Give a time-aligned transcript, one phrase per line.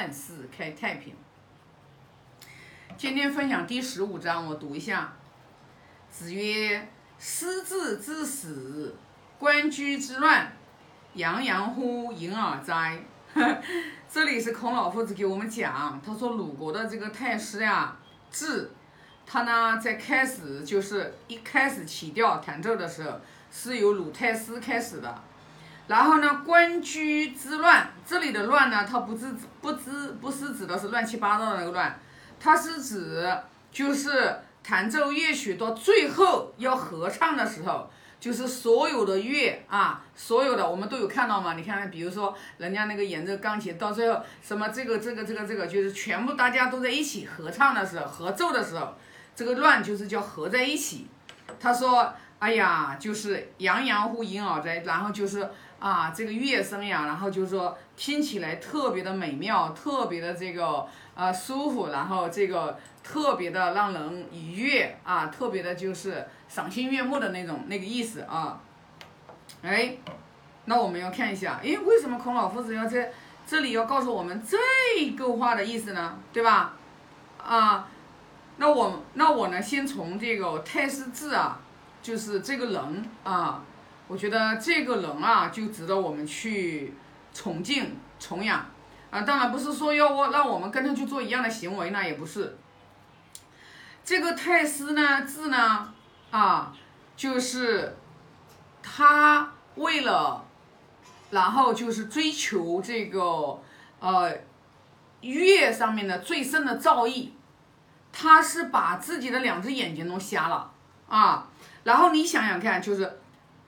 [0.00, 1.14] 万事开太平。
[2.96, 5.12] 今天分享第十五章，我读一下。
[6.10, 6.88] 子曰
[7.20, 8.94] ：“失志之始，
[9.38, 10.50] 官居之乱，
[11.12, 12.98] 洋洋乎盈耳哉？”
[14.10, 17.94] 这里是孔老夫子给我们讲，他说鲁国的这个太师呀，
[18.30, 18.70] 志，
[19.26, 23.20] 他呢在开始就是一开始起调弹奏的时候，
[23.52, 25.22] 是由鲁太师开始的。
[25.90, 29.26] 然后呢，官居之乱，这里的乱呢，它不是
[29.60, 31.98] 不知不是指的是乱七八糟的那个乱，
[32.38, 33.28] 它是指
[33.72, 37.90] 就是弹奏乐曲到最后要合唱的时候，
[38.20, 41.54] 就是所有的乐啊，所有的我们都有看到吗？
[41.54, 48.94] 你看，比如说人家那个演奏钢琴到最后什么这个这个这个这个，就是全部大家都在一起合唱的时候，合奏的时候，
[49.34, 51.08] 这个乱就是叫合在一起。
[51.58, 55.50] 他说，哎呀，就是洋洋乎盈耳哉，然后就是。
[55.80, 68.60] 啊，这个乐声呀，然后就是说听起来特别的美妙，特别的这个呃舒服，然后这个特别的让人愉悦啊，特别的就是赏心悦目的那种那个意思啊。
[69.62, 69.96] 哎，
[70.66, 73.10] 那我们要看一下，哎，为什么孔老夫子要在
[73.46, 76.18] 这里要告诉我们这个话的意思呢？
[76.30, 76.74] 对吧？
[77.42, 77.88] 啊，
[78.58, 81.58] 那我那我呢，先从这个太师字啊，
[82.02, 83.64] 就是这个人啊。
[84.10, 86.92] 我觉得这个人啊，就值得我们去
[87.32, 88.66] 崇敬、崇仰
[89.08, 89.20] 啊！
[89.22, 92.58] 当然不是说要我让我们跟他去做一样的行为，那也不是。
[94.04, 95.94] 这个太师呢，字呢，
[96.32, 96.76] 啊，
[97.16, 97.96] 就是
[98.82, 100.44] 他为了，
[101.30, 103.62] 然后就是追求这个
[104.00, 104.36] 呃
[105.20, 107.28] 月上面的最深的造诣，
[108.10, 110.68] 他是把自己的两只眼睛都瞎了
[111.08, 111.46] 啊！
[111.84, 113.19] 然后你想想看，就是。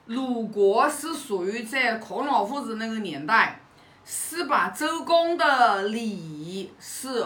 [0.05, 3.61] 鲁国是属于在孔老夫子那个年代，
[4.03, 7.25] 是把周公的礼仪是，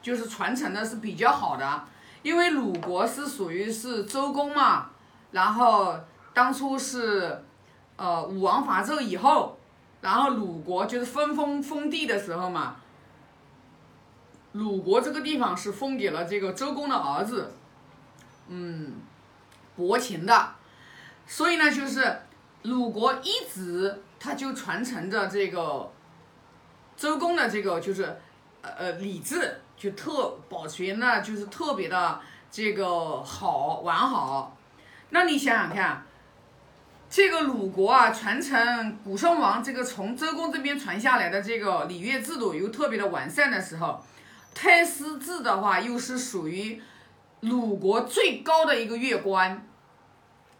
[0.00, 1.84] 就是传承的是比较好的，
[2.22, 4.88] 因为鲁国是属于是周公嘛，
[5.32, 5.94] 然后
[6.32, 7.44] 当初是，
[7.96, 9.58] 呃武王伐纣以后，
[10.00, 12.76] 然后鲁国就是分封封地的时候嘛，
[14.52, 17.52] 鲁国这个地方是封给了这个周公的儿子，
[18.48, 18.94] 嗯，
[19.76, 20.54] 伯禽的。
[21.26, 22.20] 所以呢，就是
[22.62, 25.90] 鲁国一直他就传承着这个
[26.96, 28.04] 周公的这个就是
[28.60, 34.56] 呃呃礼制，就特保存的，就是特别的这个好完好。
[35.10, 36.06] 那你想想看，
[37.10, 44.00] 这个鲁国啊，传承古圣王这个从周公这边传下来的这个礼乐制度又特别的完善的时候，
[44.54, 46.80] 太师制的话又是属于
[47.40, 49.66] 鲁国最高的一个乐官。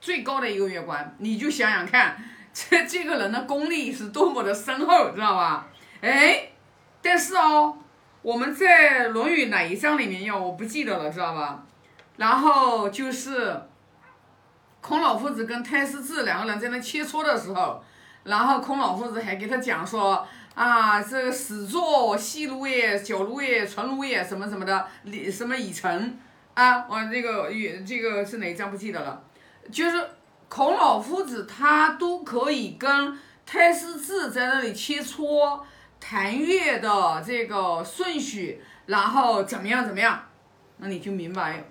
[0.02, 2.16] 最高的一个乐官，你就想想看，
[2.52, 5.68] 这这个人的功力是多么的深厚，知道吧？
[6.00, 6.48] 哎，
[7.00, 7.78] 但是哦，
[8.20, 11.62] 我们在《论语》哪一章里面要我不记得了，知道吧？
[12.16, 13.56] 然后就是
[14.80, 17.80] 孔老夫子跟太师智两个人在那切磋的时候，
[18.24, 20.26] 然后孔老夫子还给他讲说
[20.56, 24.88] 啊，这个始作细如也、小如也、纯如也什么什么的，
[25.30, 26.18] 什么以成
[26.54, 29.22] 啊，我这个与这个是哪一章不记得了。
[29.72, 30.06] 就是
[30.48, 35.58] 孔老夫子，他都可以跟太师志在那里切磋
[35.98, 40.22] 弹乐的这个顺序，然后怎么样怎么样，
[40.76, 41.64] 那你就明白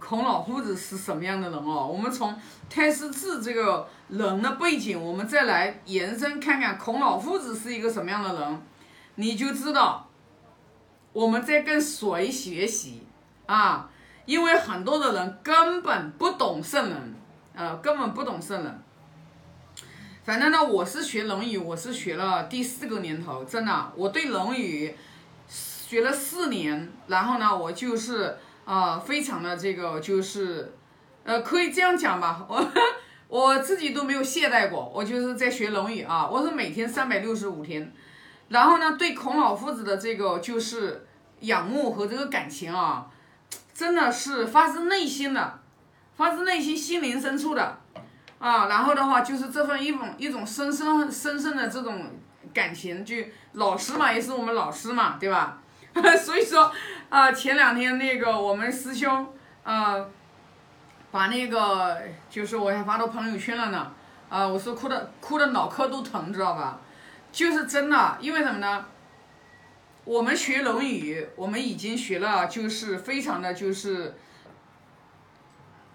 [0.00, 1.86] 孔老夫子是什么样的人哦。
[1.86, 2.34] 我们从
[2.68, 8.62] 太师志这个人的背景，我们再来延伸看看孔老夫子是一个什么样的人，
[9.14, 10.08] 你就知道
[11.12, 13.06] 我们在跟谁学习
[13.46, 13.88] 啊？
[14.24, 17.14] 因为很多的人根本不懂圣人。
[17.56, 18.82] 呃，根本不懂圣人。
[20.24, 24.90] 反正呢，我是学《论语》，我是学了第四个年头，真的，我对《论语》
[25.48, 28.36] 学了四年，然后呢，我就是
[28.66, 30.70] 啊，非常的这个就是，
[31.24, 32.68] 呃，可以这样讲吧，我
[33.28, 37.90] 我自己都没有懈怠过，我就是在学《论语》啊，我是每天三百六十五天，
[38.48, 41.06] 然后呢，对孔老夫子的这个就是
[41.40, 43.06] 仰慕和这个感情啊，
[43.72, 45.60] 真的是发自内心的。
[46.16, 47.78] 发自内心、心灵深处的，
[48.38, 52.10] 啊，然后的话就是这份一种一种深深深深的这种
[52.54, 53.16] 感情，就
[53.52, 55.58] 老师嘛，也是我们老师嘛，对吧？
[56.18, 56.72] 所以说，
[57.10, 59.26] 啊，前两天那个我们师兄，
[59.62, 60.08] 呃，
[61.10, 61.98] 把那个
[62.30, 63.92] 就是我还发到朋友圈了呢，
[64.30, 66.80] 啊，我说哭的哭的脑壳都疼，知道吧？
[67.30, 68.86] 就是真的，因为什么呢？
[70.04, 74.14] 我们学《论语》，我们已经学了，就是非常的就是。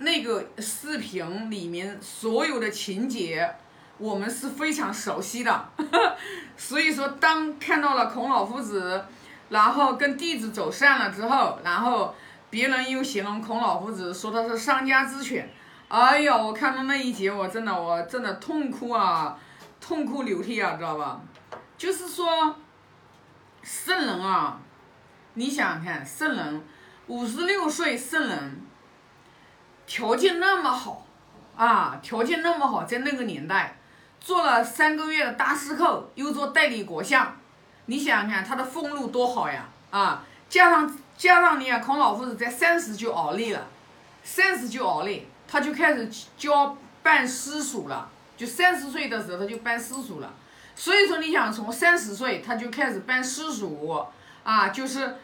[0.01, 3.55] 那个视频里面所有的情节，
[3.97, 5.69] 我们是非常熟悉的，
[6.57, 9.05] 所以说当看到了孔老夫子，
[9.49, 12.15] 然后跟弟子走散了之后，然后
[12.49, 15.47] 别人又形容孔老夫子说他是丧家之犬。
[15.87, 19.37] 哎呀，我看到那一节，我真的我真的痛哭啊，
[19.79, 21.21] 痛哭流涕啊，知道吧？
[21.77, 22.55] 就是说，
[23.61, 24.59] 圣人啊，
[25.33, 26.63] 你想想看，圣人
[27.07, 28.61] 五十六岁，圣人
[29.85, 31.05] 条件那么好
[31.55, 33.77] 啊，条件那么好，在那个年代
[34.19, 37.37] 做了三个月的大司寇，又做代理国相，
[37.85, 40.23] 你想想看他的俸禄多好呀啊！
[40.49, 43.67] 加上加上你看孔老夫子在三十就熬累了，
[44.23, 45.27] 三十就熬累。
[45.47, 50.33] 他就开始教办私塾了，就三十岁的时候他就办私塾了，
[50.75, 54.01] 所以说你想从三十岁他就开始办私塾
[54.45, 55.17] 啊，就是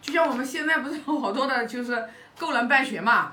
[0.00, 2.08] 就像我们现在不是有好多的，就是
[2.38, 3.32] 个人办学嘛，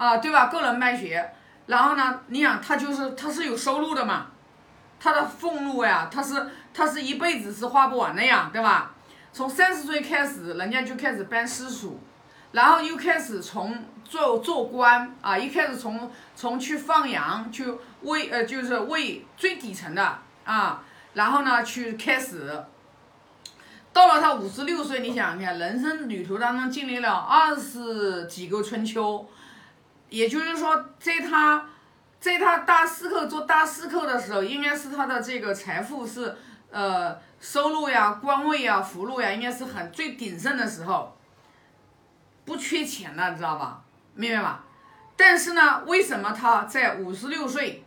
[0.00, 0.46] 啊对吧？
[0.46, 1.30] 个人办学，
[1.66, 4.28] 然后呢，你想他就是他是有收入的嘛，
[4.98, 8.94] 他的俸禄呀，他是他是一辈子是花不完的呀，对吧？
[9.30, 12.00] 从三十岁开始，人家就开始办私塾。
[12.52, 17.72] 然后又开始从做做官啊，一开始从从去放羊，去
[18.02, 20.82] 为呃就是为最底层的啊，
[21.12, 22.64] 然后呢去开始，
[23.92, 29.28] 到了他五十六岁，你想想看，人生旅途当中经历了二十几个春秋，
[30.10, 31.66] 也就是说，在他
[32.20, 36.36] 在他大司寇做大司寇的时候，应该是他的这个财富是
[36.70, 41.16] 呃收入呀、官位呀、福禄呀，应该是很最鼎盛的时候。
[42.44, 43.80] 不缺钱的，知道吧？
[44.14, 44.64] 明白吧？
[45.16, 47.84] 但是呢，为什么他在五十六岁，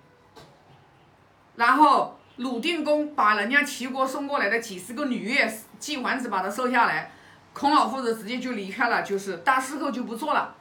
[1.55, 7.11] 然后鲁定公把人家齐国送过来的几十个女乐季桓子把他收下来，
[7.51, 10.55] 孔老夫子直接就离开了，就是大司寇就不做了，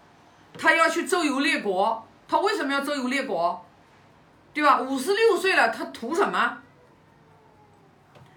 [0.58, 2.06] 他要去周游列国。
[2.28, 3.64] 他为什么要周游列国？
[4.54, 4.80] 对吧？
[4.80, 6.58] 五十六岁了，他图什么？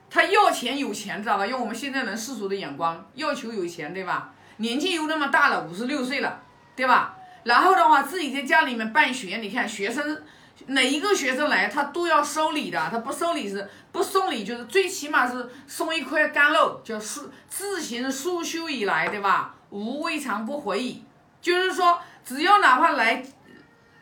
[0.10, 1.48] 他要钱有钱，知道吧？
[1.48, 4.34] 用我们现在人世俗的眼光，要求有钱，对吧？
[4.58, 6.42] 年纪又那么大了，五十六岁了，
[6.76, 7.16] 对吧？
[7.44, 10.22] 然后的话，自己在家里面办学，你看学生
[10.68, 19.56] 哪一个学生来，他都要收礼的，他不收礼是不送礼，就是最起码是送一块干肉，叫书自行束修以来，对吧？
[19.70, 21.05] 无未尝不回矣。
[21.46, 23.24] 就是说，只要哪怕来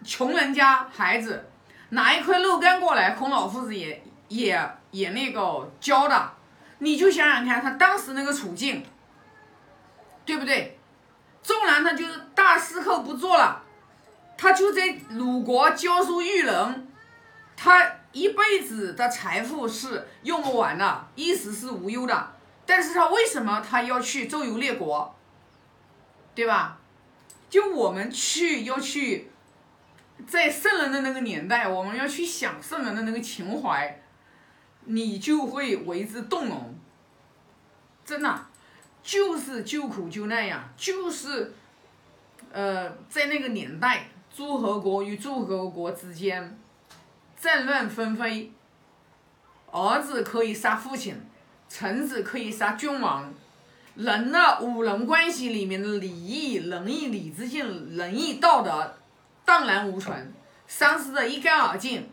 [0.01, 1.49] 穷人家孩子
[1.89, 6.31] 拿一块肉干过来，孔老夫子也也也那个教的。
[6.77, 8.85] 你就想想看，他当时那个处境。
[10.25, 10.79] 对不对？
[11.41, 13.61] 纵然他就是大司寇不做了，
[14.37, 16.87] 他就在鲁国教书育人，
[17.57, 22.31] 他一辈子的财富是用不完的，衣食是无忧的。
[22.65, 25.13] 但是他为什么他要去周游列国？
[26.33, 26.77] 对吧？
[27.53, 29.29] 就我们去要去，
[30.25, 34.01] 在圣人的那个年代，我们要去想圣人的那个情怀，
[34.85, 36.75] 你就会为之动容，
[38.03, 38.47] 真的。
[39.03, 41.53] 就是救苦救难呀，就是，
[42.51, 46.57] 呃，在那个年代，诸侯国与诸侯国之间
[47.37, 48.51] 战乱纷飞，
[49.71, 51.21] 儿子可以杀父亲，
[51.69, 53.31] 臣子可以杀君王，
[53.95, 58.95] 人的五伦关系里面的礼义、仁义、礼智信、仁义道德
[59.45, 60.33] 荡然无存，
[60.67, 62.09] 丧失的一干二净。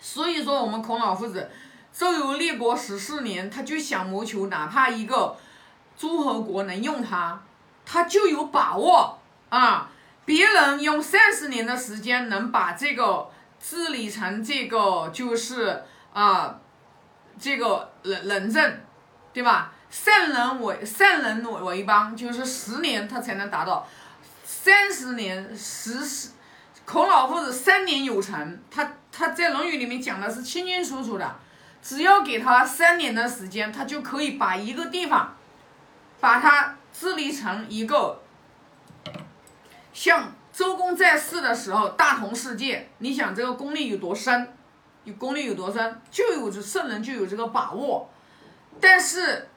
[0.00, 1.50] 所以说，我们孔老夫子
[1.92, 5.36] 周游列国十四年，他就想谋求哪怕一个。
[5.94, 7.40] 诸侯国能用他，
[7.84, 9.20] 他就有把握
[9.50, 9.88] 啊！
[10.24, 16.58] 别人用三十年的时间能把这个治理成这个，就是啊，
[17.38, 18.80] 这个仁仁政，
[19.32, 19.72] 对吧？
[19.92, 23.86] 圣人为圣人为为邦，就是十年他才能达到，
[24.44, 26.30] 三十年十十，
[26.84, 31.36] 孔老夫子三年有成，他他在《论语》里面讲的是清清楚楚的，
[31.80, 35.36] 只要给他三年的时间，他就可以把一个地方。
[36.20, 38.22] 把它治理成一个
[39.92, 44.54] 像周公在世的时候大同世界，你想这个功力有多深？
[45.02, 46.00] 有功力有多深？
[46.12, 48.08] 就有这圣人就有这个把握。
[48.80, 49.48] 但是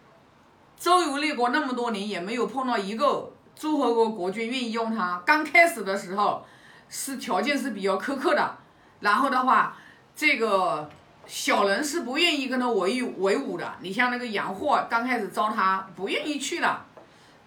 [0.78, 5.22] 周游列国那么多年，也没有碰到一个诸侯国国君愿意用他。
[5.26, 6.46] 刚开始的时候
[6.90, 8.58] 是条件是比较苛刻的，
[9.00, 9.78] 然后的话
[10.16, 10.90] 这个。
[11.28, 13.74] 小人是不愿意跟他为为伍的。
[13.80, 16.86] 你像那个杨霍，刚开始招他不愿意去了，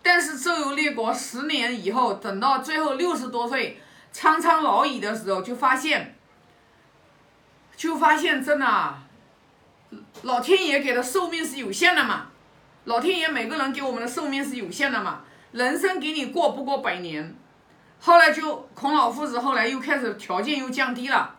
[0.02, 3.80] 但是周游列国十年以后，等到最后六十多岁
[4.11, 6.16] 苍苍老矣的时候，就发现，
[7.76, 8.94] 就发现真的，
[10.23, 12.26] 老天爷给的寿命是有限的嘛。
[12.88, 15.21] 老天爷每个人给我们的寿命是有限的嘛，
[15.52, 17.37] 人生给你过不过百年。
[18.00, 21.35] 后来就孔老夫子后来又开始条件又降低了。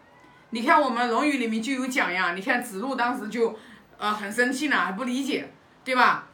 [0.51, 3.58] 你看我们《论语》里面就有讲呀，你看子路当时就，
[3.98, 5.51] 呃，很生气呢，还不理解，
[5.84, 6.27] 对吧？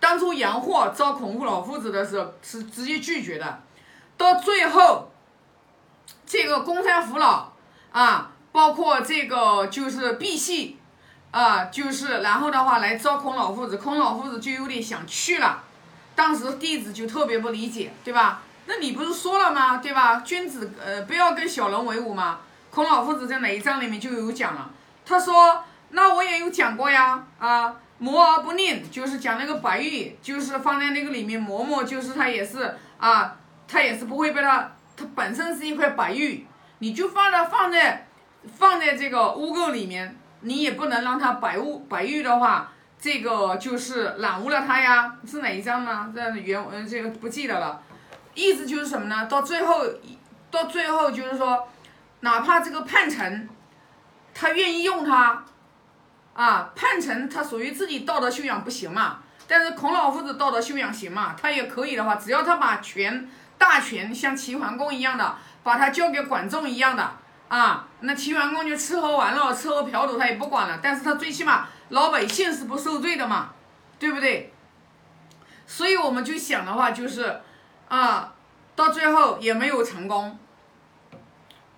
[0.00, 3.62] 当初杨货招孔夫老夫子的时候是直接拒绝的，
[4.16, 5.10] 到最后，
[6.24, 7.52] 这个公山父老
[7.92, 10.72] 啊，包括这个就是赑屃
[11.36, 15.62] 啊，就是然后的话来招孔老夫子，孔老夫子就有点想去了，
[16.14, 18.40] 当时弟子就特别不理解，对吧？
[18.64, 19.76] 那你不是说了吗？
[19.76, 20.22] 对吧？
[20.24, 22.38] 君子呃不要跟小人为伍吗？
[22.70, 24.70] 孔老夫子在哪一章里面就有讲了，
[25.04, 33.36] 他说那我也有讲过呀，啊，磨而不吝，就是讲那个白玉，就是放在那个里面磨磨，就是它也是啊，
[33.68, 36.46] 它也是不会被它，它本身是一块白玉，
[36.78, 38.08] 你就放在放在
[38.58, 40.16] 放在这个污垢里面，
[40.46, 46.12] 你也不能让他白污白玉的话，这个就是染污了他呀，是哪一章呢？
[46.14, 47.82] 这原文这个不记得了。
[48.32, 49.26] 意思就是什么呢？
[49.26, 49.84] 到最后，
[50.48, 51.66] 到最后就是说，
[52.20, 53.48] 哪怕这个叛臣，
[54.32, 55.42] 他愿意用他，
[56.34, 65.34] 啊，叛臣他属于自己道德修养不行嘛，但是孔老夫子道德修养行嘛，他也可以的话，只要他把权大权像齐桓公一样的，
[65.64, 67.10] 把他交给管仲一样的，
[67.48, 73.50] 啊，那齐桓公就吃喝玩乐、吃喝嫖赌他也不管了，但是他最起码老百姓是不受罪的嘛，
[73.98, 74.52] 对不对？
[75.66, 77.40] 所以我们就想的话就是。
[77.88, 78.34] 啊，
[78.74, 80.36] 到最后也没有成功。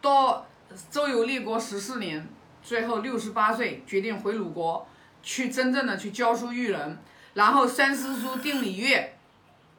[0.01, 0.47] 到
[0.91, 2.27] 周游列国十四年，
[2.63, 4.89] 最后六十八岁决定回鲁国，
[5.23, 6.99] 去真正的去教书育人，
[7.35, 9.19] 然后三思书定礼乐，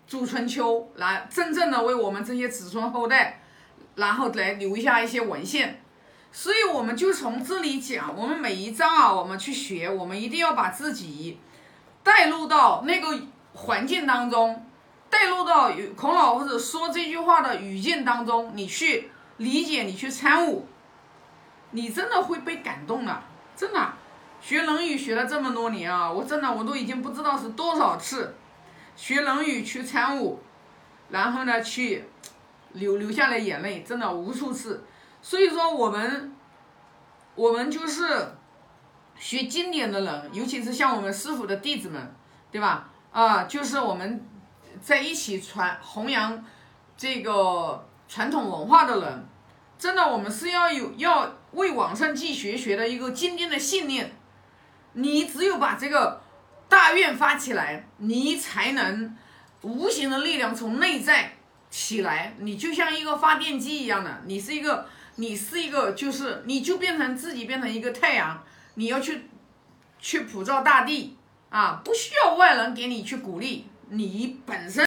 [0.06, 3.39] 著春秋，来真正的为我们这些子孙后代，
[4.00, 5.80] 然后来留下一些文献。
[6.32, 11.40] 所以我们就从这里讲，我们每一章啊，我们去学，我们一定要把自己
[12.04, 13.22] 带入到那个
[13.54, 14.66] 环境当中。
[15.12, 20.68] 带入到孔老夫子说这句话的语境当中，你去理解，你去参悟，
[21.72, 23.24] 你真的会被感动的，
[23.56, 23.94] 真的。
[24.40, 28.36] 学《论语》学了这么多年啊，我真的我都已经不知道是多少次
[28.96, 30.40] 学《论语》去参悟，
[31.10, 32.06] 然后呢去
[32.74, 34.84] 流流下来眼泪，真的无数次。
[35.22, 36.36] 所以说我们，
[37.36, 38.34] 我们就是
[39.18, 42.16] 学经典的人，尤其是像我们师傅的弟子们，
[42.52, 42.90] 对吧？
[43.12, 44.26] 啊，就是我们。
[44.82, 46.42] 在一起传弘扬
[46.96, 49.26] 这个传统文化的人，
[49.78, 54.16] 真的，我们是要有要为往圣继学学的一个坚定的信念。
[54.94, 56.22] 你只有把这个
[56.70, 59.18] 大愿发起来，你才能
[59.64, 61.34] 无形的力量从内在
[61.70, 62.34] 起来。
[62.40, 68.44] 你就像一个发电机一样的，你是一个，你是一个，就是你就变成自己变成一个太阳，
[68.76, 69.24] 你要去
[70.00, 71.18] 去普照大地
[71.50, 73.66] 啊，不需要外人给你去鼓励。
[73.90, 74.72] 你本身。